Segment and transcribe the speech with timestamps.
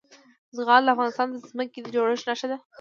[0.57, 2.57] زغال د افغانستان د ځمکې د جوړښت نښه ده.